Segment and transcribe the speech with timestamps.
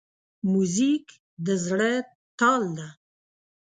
[0.51, 1.05] موزیک
[1.45, 1.91] د زړه
[2.39, 2.87] تال ده.